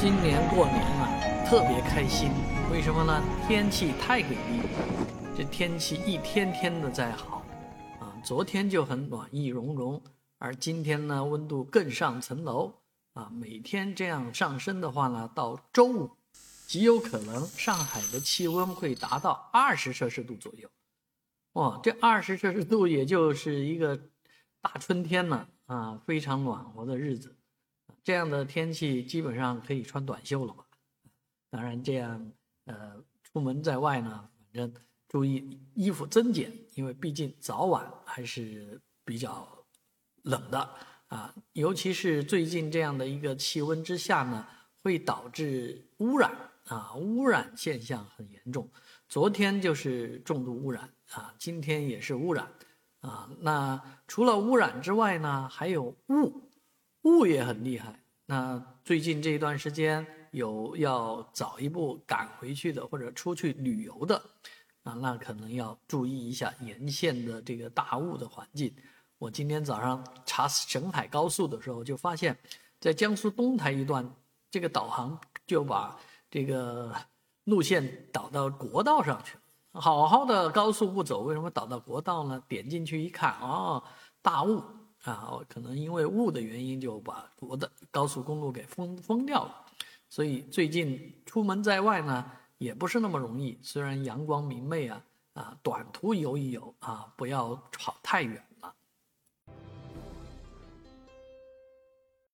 [0.00, 2.30] 今年过年啊，特别开心，
[2.72, 3.22] 为什么呢？
[3.46, 4.62] 天气太给力，
[5.36, 7.44] 这天气一天天的在好，
[7.98, 10.02] 啊，昨天就很暖意融融，
[10.38, 12.72] 而今天呢，温度更上层楼，
[13.12, 16.10] 啊，每天这样上升的话呢，到周五，
[16.66, 20.66] 极有可能上海的气温会达到二十摄氏度左右，
[21.52, 24.00] 哇，这二十摄氏度也就是一个
[24.62, 27.36] 大春天了，啊，非常暖和的日子。
[28.02, 30.64] 这样的天气基本上可以穿短袖了吧？
[31.50, 32.32] 当然，这样
[32.66, 34.72] 呃，出门在外呢，反正
[35.08, 39.48] 注意衣服增减，因为毕竟早晚还是比较
[40.22, 40.70] 冷的
[41.08, 41.34] 啊。
[41.54, 44.46] 尤其是最近这样的一个气温之下呢，
[44.82, 46.30] 会导致污染
[46.66, 48.70] 啊，污染现象很严重。
[49.08, 52.46] 昨天就是重度污染啊，今天也是污染
[53.00, 53.28] 啊。
[53.40, 56.49] 那除了污染之外呢，还有雾。
[57.10, 57.98] 雾也很厉害。
[58.26, 64.22] 那最近这一段时间有要早一步赶回去的，或者出去旅游的，
[64.84, 68.72] 啊，那可能要注意一下沿线的这个大雾的环境。
[69.18, 72.38] 我今天早上查沈海高速的时候，就发现，
[72.78, 74.08] 在江苏东台一段，
[74.50, 75.98] 这个导航就把
[76.30, 76.94] 这个
[77.44, 79.40] 路线导到国道上去了。
[79.72, 82.42] 好好的高速不走，为什么导到国道呢？
[82.48, 83.82] 点进去一看，哦，
[84.22, 84.62] 大雾。
[85.04, 89.64] 啊，可能因为雾的原因，就把我的高速公路给封封掉了，
[90.08, 93.58] 所以最近出门在外呢，也不是那么容易。
[93.62, 95.02] 虽然阳光明媚啊，
[95.34, 98.44] 啊，短途游一游啊，不要跑太远。